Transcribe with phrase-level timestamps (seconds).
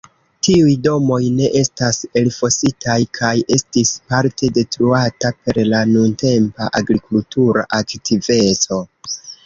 [0.45, 8.87] Tiuj domoj ne estas elfositaj kaj estis parte detruata per la nuntempa agrikultura aktiveco.